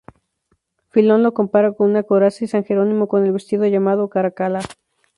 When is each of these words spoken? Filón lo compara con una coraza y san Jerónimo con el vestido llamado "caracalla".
Filón 0.89 1.21
lo 1.21 1.35
compara 1.35 1.73
con 1.73 1.87
una 1.87 2.01
coraza 2.01 2.43
y 2.43 2.47
san 2.47 2.63
Jerónimo 2.65 3.07
con 3.07 3.23
el 3.23 3.33
vestido 3.33 3.67
llamado 3.67 4.09
"caracalla". 4.09 4.61